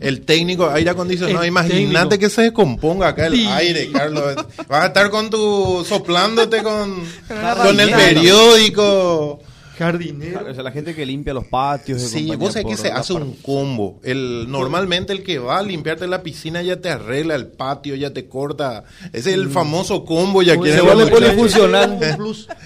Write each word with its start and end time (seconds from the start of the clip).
El 0.00 0.22
técnico 0.22 0.68
aire 0.70 0.88
acondicionado, 0.90 1.44
imagínate 1.44 2.18
que 2.18 2.30
se 2.30 2.40
descomponga 2.42 3.08
acá 3.08 3.26
el 3.26 3.34
Sí. 3.34 3.46
aire, 3.46 3.90
Carlos. 3.92 4.34
Vas 4.66 4.84
a 4.84 4.86
estar 4.86 5.10
con 5.10 5.28
tu 5.28 5.84
soplándote 5.86 6.62
con, 6.62 7.04
con 7.62 7.78
el 7.80 7.90
periódico. 7.90 9.40
Jardinero. 9.84 10.50
O 10.50 10.54
sea, 10.54 10.62
la 10.62 10.70
gente 10.72 10.94
que 10.94 11.06
limpia 11.06 11.32
los 11.34 11.46
patios. 11.46 12.00
Sí, 12.02 12.30
vos 12.36 12.52
sabés 12.52 12.68
que 12.68 12.76
se 12.76 12.90
hace 12.92 13.12
un 13.14 13.34
combo. 13.36 13.98
El, 14.04 14.46
normalmente 14.50 15.12
el 15.12 15.22
que 15.22 15.38
va 15.38 15.58
a 15.58 15.62
limpiarte 15.62 16.06
la 16.06 16.22
piscina 16.22 16.62
ya 16.62 16.80
te 16.80 16.90
arregla 16.90 17.34
el 17.34 17.46
patio, 17.46 17.94
ya 17.94 18.12
te 18.12 18.26
corta. 18.28 18.84
Ese 19.12 19.30
es 19.30 19.36
el 19.36 19.48
famoso 19.50 20.04
combo, 20.04 20.42
ya 20.42 20.54
Se 20.62 20.80
vuelve 20.82 21.06
polifuncional. 21.06 21.98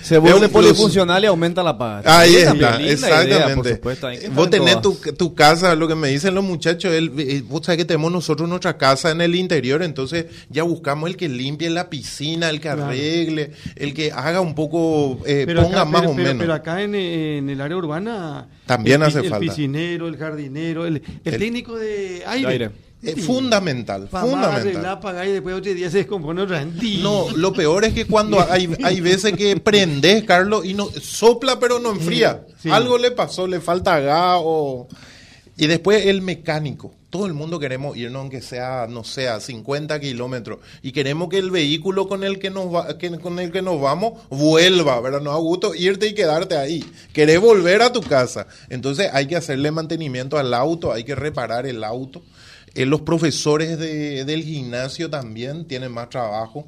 Se 0.03 0.19
vuelve 0.19 0.49
polifuncional 0.49 1.23
y 1.23 1.27
aumenta 1.27 1.63
la 1.63 1.77
paga. 1.79 2.19
Ahí 2.21 2.35
está, 2.35 2.81
exactamente. 2.83 3.75
supuesto, 3.77 4.09
vos 4.33 4.45
en 4.47 4.51
tenés 4.51 4.81
tu, 4.83 4.95
tu 5.17 5.35
casa, 5.35 5.75
lo 5.75 5.87
que 5.89 5.95
me 5.95 6.09
dicen 6.09 6.35
los 6.35 6.45
muchachos, 6.45 6.93
el, 6.93 7.13
eh, 7.19 7.43
vos 7.49 7.65
sabés 7.65 7.79
que 7.79 7.85
tenemos 7.85 8.11
nosotros 8.13 8.49
nuestra 8.49 8.77
casa 8.77 9.11
en 9.11 9.21
el 9.21 9.35
interior, 9.35 9.83
entonces 9.83 10.27
ya 10.51 10.63
buscamos 10.63 11.09
el 11.09 11.17
que 11.17 11.29
limpie 11.29 11.71
la 11.71 11.89
piscina, 11.91 12.51
el 12.51 12.57
que 12.61 12.65
Claro. 12.65 12.87
arregle, 12.87 13.51
el 13.77 13.93
que 13.95 14.11
haga 14.11 14.41
un 14.41 14.55
poco, 14.55 15.21
eh, 15.27 15.45
Pero 15.47 15.63
ponga 15.63 15.83
acá, 15.83 15.85
más 15.85 16.01
pero, 16.01 16.13
o 16.13 16.17
pero- 16.17 16.29
menos. 16.29 16.41
pero 16.41 16.55
acá 16.55 16.83
en, 16.83 16.95
en 17.39 17.51
el 17.51 17.61
área 17.61 17.77
urbana. 17.77 18.49
También 18.67 19.03
el, 19.03 19.09
hace 19.09 19.23
falta. 19.23 19.37
El 19.37 19.43
piscinero, 19.49 20.09
el 20.09 20.17
jardinero, 20.17 20.87
el, 20.87 20.97
el 21.25 21.35
El- 21.35 21.39
técnico 21.39 21.77
de 21.77 22.23
aire. 22.27 22.49
Aire. 22.49 22.71
Eh, 23.07 23.17
fundamental, 23.17 24.09
fundamental. 24.09 24.61
arreglar, 24.61 24.99
pagar 24.99 25.29
y 25.29 25.33
después 25.33 25.55
otro 25.55 25.75
día 25.75 25.91
se 25.91 25.99
descompone 25.99 26.41
otra. 26.41 26.65
No, 27.03 27.27
lo 27.37 27.53
peor 27.53 27.85
es 27.85 27.93
que 27.93 28.07
cuando 28.07 28.41
hay, 28.51 28.75
hay 28.83 29.01
veces 29.03 29.35
que 29.35 29.57
prendes, 29.61 30.25
Carlos, 30.25 30.65
y 30.65 30.73
no 30.73 30.87
sopla 30.87 31.61
pero 31.61 31.79
no 31.81 31.91
enfría. 31.91 32.47
Sí. 32.63 32.71
Algo 32.71 32.97
le 32.97 33.11
pasó, 33.11 33.47
le 33.47 33.61
falta 33.61 34.01
gas 34.01 34.39
o... 34.41 34.89
Y 35.59 35.67
después 35.67 36.07
el 36.07 36.23
mecánico. 36.23 36.95
Todo 37.15 37.27
el 37.27 37.33
mundo 37.33 37.61
queremos 37.61 37.97
irnos 37.97 38.23
aunque 38.23 38.43
sea, 38.43 38.89
no 38.91 39.05
sé, 39.05 39.29
a 39.29 39.39
50 39.39 40.01
kilómetros. 40.01 40.59
Y 40.83 40.91
queremos 40.91 41.29
que 41.29 41.39
el 41.39 41.53
vehículo 41.53 42.09
con 42.09 42.25
el 42.25 42.41
que 42.41 42.51
nos 42.51 42.75
va, 42.75 42.99
que, 42.99 43.09
con 43.21 43.39
el 43.39 43.53
que 43.53 43.63
nos 43.63 43.81
vamos 43.81 44.15
vuelva, 44.31 45.01
¿verdad? 45.01 45.21
No 45.21 45.31
a 45.31 45.37
gusto 45.37 45.77
irte 45.77 46.09
y 46.09 46.15
quedarte 46.15 46.57
ahí. 46.57 46.85
Querés 47.13 47.39
volver 47.39 47.83
a 47.83 47.93
tu 47.93 48.01
casa. 48.01 48.49
Entonces 48.69 49.11
hay 49.13 49.29
que 49.29 49.37
hacerle 49.37 49.71
mantenimiento 49.71 50.39
al 50.39 50.53
auto, 50.53 50.93
hay 50.93 51.05
que 51.05 51.15
reparar 51.15 51.67
el 51.69 51.85
auto. 51.85 52.21
Eh, 52.75 52.85
los 52.85 53.03
profesores 53.03 53.79
de- 53.79 54.25
del 54.25 54.43
gimnasio 54.43 55.09
también 55.09 55.69
tienen 55.69 55.93
más 55.93 56.09
trabajo. 56.11 56.67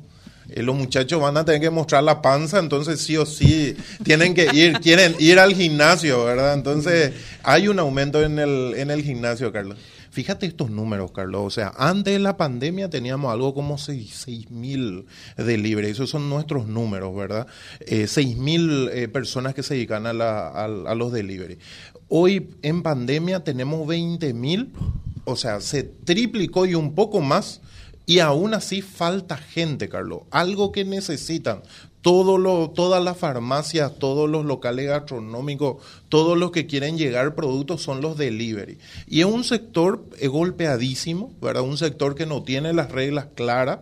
Eh, 0.48 0.62
los 0.62 0.76
muchachos 0.76 1.20
van 1.20 1.36
a 1.38 1.44
tener 1.44 1.60
que 1.60 1.70
mostrar 1.70 2.04
la 2.04 2.22
panza, 2.22 2.60
entonces 2.60 3.00
sí 3.00 3.16
o 3.16 3.26
sí 3.26 3.74
tienen 4.04 4.32
que 4.32 4.44
ir, 4.54 4.74
quieren 4.80 5.16
ir 5.18 5.40
al 5.40 5.54
gimnasio, 5.56 6.24
¿verdad? 6.24 6.54
Entonces 6.54 7.14
hay 7.42 7.66
un 7.66 7.80
aumento 7.80 8.22
en 8.22 8.38
el, 8.38 8.74
en 8.76 8.92
el 8.92 9.02
gimnasio, 9.02 9.50
Carlos. 9.52 9.76
Fíjate 10.16 10.46
estos 10.46 10.70
números, 10.70 11.12
Carlos. 11.12 11.42
O 11.44 11.50
sea, 11.50 11.74
antes 11.76 12.14
de 12.14 12.18
la 12.18 12.38
pandemia 12.38 12.88
teníamos 12.88 13.30
algo 13.30 13.52
como 13.52 13.76
6 13.76 14.50
mil 14.50 15.04
delivery. 15.36 15.88
Esos 15.88 16.08
son 16.08 16.30
nuestros 16.30 16.66
números, 16.66 17.14
¿verdad? 17.14 17.46
Eh, 17.80 18.06
6 18.06 18.34
mil 18.38 18.88
eh, 18.94 19.08
personas 19.08 19.52
que 19.52 19.62
se 19.62 19.74
dedican 19.74 20.06
a, 20.06 20.14
la- 20.14 20.48
a- 20.48 20.64
a 20.64 20.94
los 20.94 21.12
delivery. 21.12 21.58
Hoy 22.08 22.48
en 22.62 22.82
pandemia 22.82 23.44
tenemos 23.44 23.86
20 23.86 24.32
mil. 24.32 24.72
O 25.26 25.36
sea, 25.36 25.60
se 25.60 25.82
triplicó 25.82 26.64
y 26.64 26.74
un 26.74 26.94
poco 26.94 27.20
más. 27.20 27.60
Y 28.06 28.20
aún 28.20 28.54
así 28.54 28.82
falta 28.82 29.36
gente, 29.36 29.88
Carlos. 29.88 30.22
Algo 30.30 30.70
que 30.70 30.84
necesitan. 30.84 31.62
Todo 32.02 32.38
lo, 32.38 32.70
todas 32.70 33.02
las 33.02 33.16
farmacias, 33.16 33.98
todos 33.98 34.30
los 34.30 34.44
locales 34.44 34.86
gastronómicos, 34.86 35.82
todos 36.08 36.38
los 36.38 36.52
que 36.52 36.68
quieren 36.68 36.96
llegar 36.96 37.34
productos 37.34 37.82
son 37.82 38.00
los 38.00 38.16
delivery. 38.16 38.78
Y 39.08 39.20
es 39.20 39.26
un 39.26 39.42
sector 39.42 40.04
eh, 40.20 40.28
golpeadísimo, 40.28 41.34
¿verdad? 41.42 41.64
Un 41.64 41.78
sector 41.78 42.14
que 42.14 42.24
no 42.24 42.44
tiene 42.44 42.72
las 42.72 42.92
reglas 42.92 43.26
claras. 43.34 43.80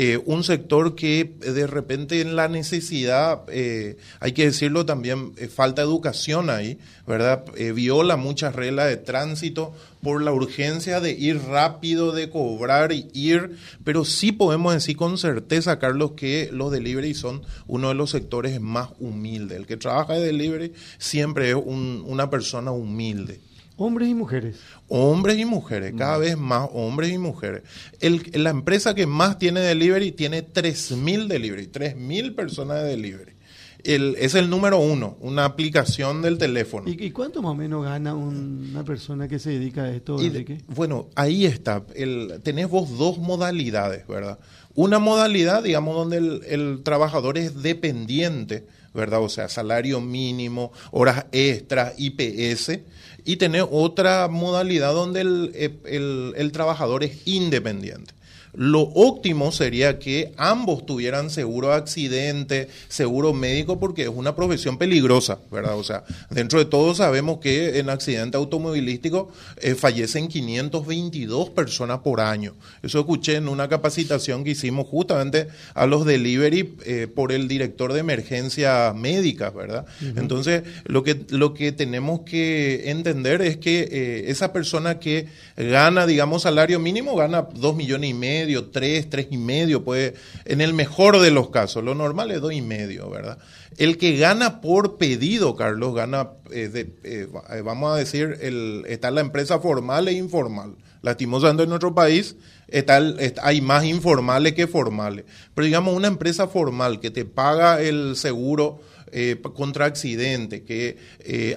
Eh, 0.00 0.16
un 0.26 0.44
sector 0.44 0.94
que 0.94 1.20
eh, 1.20 1.50
de 1.50 1.66
repente 1.66 2.20
en 2.20 2.36
la 2.36 2.46
necesidad, 2.46 3.42
eh, 3.50 3.96
hay 4.20 4.30
que 4.30 4.44
decirlo 4.44 4.86
también, 4.86 5.32
eh, 5.38 5.48
falta 5.48 5.82
educación 5.82 6.50
ahí, 6.50 6.78
¿verdad? 7.04 7.44
Eh, 7.56 7.72
viola 7.72 8.16
muchas 8.16 8.54
reglas 8.54 8.86
de 8.88 8.96
tránsito 8.96 9.74
por 10.00 10.22
la 10.22 10.30
urgencia 10.32 11.00
de 11.00 11.10
ir 11.10 11.40
rápido, 11.42 12.12
de 12.12 12.30
cobrar 12.30 12.92
y 12.92 13.08
ir, 13.12 13.56
pero 13.82 14.04
sí 14.04 14.30
podemos 14.30 14.72
decir 14.72 14.96
con 14.96 15.18
certeza, 15.18 15.80
Carlos, 15.80 16.12
que 16.12 16.48
los 16.52 16.70
delivery 16.70 17.14
son 17.14 17.42
uno 17.66 17.88
de 17.88 17.94
los 17.94 18.10
sectores 18.10 18.60
más 18.60 18.90
humildes. 19.00 19.58
El 19.58 19.66
que 19.66 19.76
trabaja 19.76 20.12
de 20.14 20.24
delivery 20.26 20.72
siempre 20.98 21.48
es 21.50 21.56
un- 21.56 22.04
una 22.06 22.30
persona 22.30 22.70
humilde. 22.70 23.40
Hombres 23.80 24.08
y 24.08 24.14
mujeres. 24.14 24.56
Hombres 24.88 25.38
y 25.38 25.44
mujeres, 25.44 25.94
cada 25.96 26.18
vez 26.18 26.36
más 26.36 26.68
hombres 26.72 27.12
y 27.12 27.18
mujeres. 27.18 27.62
El, 28.00 28.28
la 28.34 28.50
empresa 28.50 28.92
que 28.92 29.06
más 29.06 29.38
tiene 29.38 29.60
delivery 29.60 30.10
tiene 30.10 30.44
3.000 30.44 31.28
delivery, 31.28 31.68
3.000 31.68 32.34
personas 32.34 32.82
de 32.82 32.88
delivery. 32.88 33.37
El- 33.84 34.16
es 34.18 34.34
el 34.34 34.50
número 34.50 34.78
uno, 34.78 35.16
una 35.20 35.44
aplicación 35.44 36.20
del 36.22 36.36
teléfono. 36.38 36.88
¿Y, 36.88 37.02
y 37.04 37.10
cuánto 37.10 37.40
más 37.42 37.52
o 37.52 37.54
menos 37.54 37.84
gana 37.84 38.14
un- 38.14 38.68
una 38.70 38.84
persona 38.84 39.28
que 39.28 39.38
se 39.38 39.50
dedica 39.50 39.84
a 39.84 39.90
esto, 39.90 40.20
Y 40.22 40.30
bueno, 40.68 41.08
ahí 41.14 41.46
está. 41.46 41.84
El, 41.94 42.40
tenés 42.42 42.68
vos 42.68 42.98
dos 42.98 43.18
modalidades, 43.18 44.06
¿verdad? 44.06 44.38
Una 44.74 44.98
modalidad, 44.98 45.62
digamos, 45.62 45.94
donde 45.94 46.16
el, 46.18 46.42
el 46.48 46.82
trabajador 46.82 47.38
es 47.38 47.62
dependiente, 47.62 48.66
¿verdad? 48.94 49.22
O 49.22 49.28
sea, 49.28 49.48
salario 49.48 50.00
mínimo, 50.00 50.72
horas 50.90 51.26
extras, 51.32 51.94
IPS. 51.98 52.80
Y 53.24 53.36
tenés 53.36 53.64
otra 53.70 54.28
modalidad 54.28 54.92
donde 54.92 55.20
el, 55.20 55.78
el- 55.84 56.32
el 56.36 56.52
trabajador 56.52 57.04
es 57.04 57.26
independiente. 57.26 58.12
Lo 58.58 58.80
óptimo 58.80 59.52
sería 59.52 60.00
que 60.00 60.32
ambos 60.36 60.84
tuvieran 60.84 61.30
seguro 61.30 61.68
de 61.68 61.74
accidente, 61.74 62.68
seguro 62.88 63.32
médico, 63.32 63.78
porque 63.78 64.02
es 64.02 64.08
una 64.08 64.34
profesión 64.34 64.78
peligrosa, 64.78 65.38
¿verdad? 65.52 65.78
O 65.78 65.84
sea, 65.84 66.02
dentro 66.28 66.58
de 66.58 66.64
todo 66.64 66.92
sabemos 66.92 67.38
que 67.38 67.78
en 67.78 67.88
accidente 67.88 68.36
automovilístico 68.36 69.30
eh, 69.58 69.76
fallecen 69.76 70.26
522 70.26 71.50
personas 71.50 72.00
por 72.00 72.20
año. 72.20 72.56
Eso 72.82 72.98
escuché 72.98 73.36
en 73.36 73.46
una 73.46 73.68
capacitación 73.68 74.42
que 74.42 74.50
hicimos 74.50 74.88
justamente 74.88 75.46
a 75.74 75.86
los 75.86 76.04
delivery 76.04 76.74
eh, 76.84 77.06
por 77.06 77.30
el 77.30 77.46
director 77.46 77.92
de 77.92 78.00
emergencia 78.00 78.92
médica, 78.92 79.50
¿verdad? 79.50 79.86
Entonces, 80.16 80.64
lo 80.84 81.04
que, 81.04 81.26
lo 81.28 81.54
que 81.54 81.70
tenemos 81.70 82.22
que 82.22 82.90
entender 82.90 83.40
es 83.40 83.56
que 83.56 83.88
eh, 83.92 84.24
esa 84.30 84.52
persona 84.52 84.98
que 84.98 85.28
gana, 85.56 86.06
digamos, 86.06 86.42
salario 86.42 86.80
mínimo, 86.80 87.14
gana 87.14 87.46
dos 87.54 87.76
millones 87.76 88.10
y 88.10 88.14
medio, 88.14 88.47
tres, 88.70 89.08
tres 89.10 89.28
y 89.30 89.36
medio, 89.38 89.84
puede, 89.84 90.14
en 90.44 90.60
el 90.60 90.74
mejor 90.74 91.20
de 91.20 91.30
los 91.30 91.50
casos, 91.50 91.82
lo 91.84 91.94
normal 91.94 92.30
es 92.30 92.40
dos 92.40 92.52
y 92.52 92.62
medio, 92.62 93.08
¿verdad? 93.10 93.38
El 93.76 93.96
que 93.98 94.16
gana 94.16 94.60
por 94.60 94.96
pedido, 94.98 95.54
Carlos, 95.56 95.94
gana, 95.94 96.30
eh, 96.50 96.68
de- 96.68 96.92
eh, 97.04 97.28
eh, 97.50 97.60
vamos 97.64 97.92
a 97.94 97.96
decir, 97.96 98.38
el, 98.40 98.84
está 98.88 99.10
la 99.10 99.20
empresa 99.20 99.60
formal 99.60 100.08
e 100.08 100.12
informal. 100.12 100.74
Lastimosamente 101.02 101.62
en 101.64 101.68
nuestro 101.68 101.94
país 101.94 102.36
está 102.68 102.96
el- 102.98 103.18
está- 103.20 103.46
hay 103.46 103.60
más 103.60 103.84
informales 103.84 104.54
que 104.54 104.66
formales. 104.66 105.24
Pero 105.54 105.64
digamos, 105.66 105.94
una 105.94 106.08
empresa 106.08 106.48
formal 106.48 107.00
que 107.00 107.10
te 107.10 107.24
paga 107.24 107.80
el 107.80 108.16
seguro 108.16 108.80
eh, 109.10 109.40
contra 109.54 109.86
accidente, 109.86 110.64
que 110.64 110.98
eh, 111.20 111.56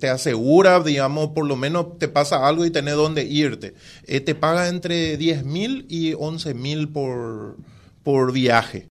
te 0.00 0.08
asegura, 0.08 0.80
digamos, 0.80 1.28
por 1.28 1.46
lo 1.46 1.54
menos 1.54 1.96
te 1.98 2.08
pasa 2.08 2.48
algo 2.48 2.64
y 2.66 2.70
tenés 2.70 2.94
dónde 2.96 3.22
irte. 3.24 3.74
Eh, 4.06 4.18
te 4.20 4.34
paga 4.34 4.68
entre 4.68 5.16
10 5.16 5.44
mil 5.44 5.86
y 5.88 6.14
11 6.18 6.54
mil 6.54 6.88
por, 6.88 7.56
por 8.02 8.32
viaje. 8.32 8.86